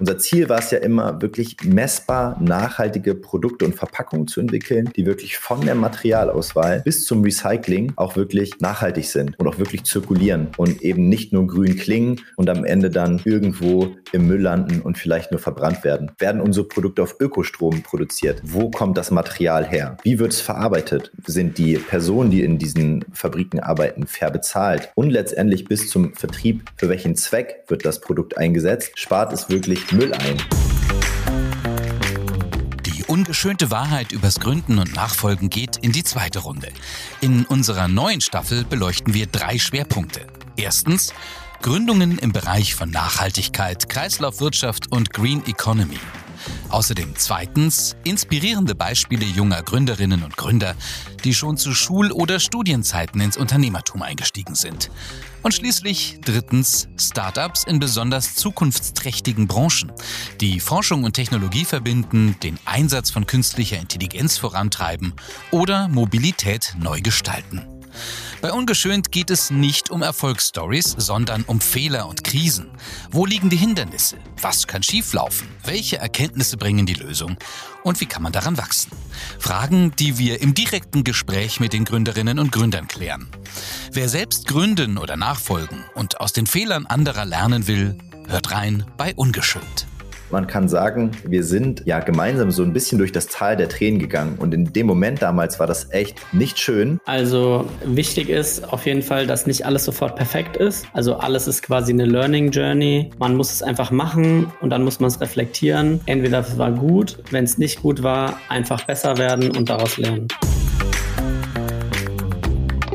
[0.00, 5.06] Unser Ziel war es ja immer, wirklich messbar nachhaltige Produkte und Verpackungen zu entwickeln, die
[5.06, 10.48] wirklich von der Materialauswahl bis zum Recycling auch wirklich nachhaltig sind und auch wirklich zirkulieren
[10.56, 14.98] und eben nicht nur grün klingen und am Ende dann irgendwo im Müll landen und
[14.98, 16.10] vielleicht nur verbrannt werden.
[16.18, 18.40] Werden unsere Produkte auf Ökostrom produziert?
[18.42, 19.96] Wo kommt das Material her?
[20.02, 21.12] Wie wird es verarbeitet?
[21.24, 24.90] Sind die Personen, die in diesen Fabriken arbeiten, fair bezahlt?
[24.96, 28.98] Und letztendlich bis zum Vertrieb, für welchen Zweck wird das Produkt eingesetzt?
[28.98, 30.36] Spart es wirklich Müll ein?
[32.86, 36.68] Die ungeschönte Wahrheit übers Gründen und Nachfolgen geht in die zweite Runde.
[37.20, 40.26] In unserer neuen Staffel beleuchten wir drei Schwerpunkte.
[40.56, 41.12] Erstens
[41.62, 45.98] Gründungen im Bereich von Nachhaltigkeit, Kreislaufwirtschaft und Green Economy.
[46.74, 50.74] Außerdem zweitens inspirierende Beispiele junger Gründerinnen und Gründer,
[51.22, 54.90] die schon zu Schul- oder Studienzeiten ins Unternehmertum eingestiegen sind.
[55.44, 59.92] Und schließlich drittens Startups in besonders zukunftsträchtigen Branchen,
[60.40, 65.14] die Forschung und Technologie verbinden, den Einsatz von künstlicher Intelligenz vorantreiben
[65.52, 67.68] oder Mobilität neu gestalten.
[68.44, 72.68] Bei Ungeschönt geht es nicht um Erfolgsstories, sondern um Fehler und Krisen.
[73.10, 74.18] Wo liegen die Hindernisse?
[74.38, 75.48] Was kann schieflaufen?
[75.64, 77.38] Welche Erkenntnisse bringen die Lösung?
[77.84, 78.92] Und wie kann man daran wachsen?
[79.38, 83.28] Fragen, die wir im direkten Gespräch mit den Gründerinnen und Gründern klären.
[83.92, 87.96] Wer selbst gründen oder nachfolgen und aus den Fehlern anderer lernen will,
[88.28, 89.86] hört rein bei Ungeschönt.
[90.34, 94.00] Man kann sagen, wir sind ja gemeinsam so ein bisschen durch das Tal der Tränen
[94.00, 94.36] gegangen.
[94.40, 96.98] Und in dem Moment damals war das echt nicht schön.
[97.04, 100.88] Also wichtig ist auf jeden Fall, dass nicht alles sofort perfekt ist.
[100.92, 103.12] Also alles ist quasi eine Learning Journey.
[103.20, 106.00] Man muss es einfach machen und dann muss man es reflektieren.
[106.06, 110.26] Entweder es war gut, wenn es nicht gut war, einfach besser werden und daraus lernen.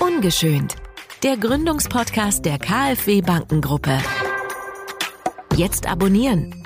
[0.00, 0.74] Ungeschönt.
[1.22, 3.98] Der Gründungspodcast der KfW Bankengruppe.
[5.54, 6.65] Jetzt abonnieren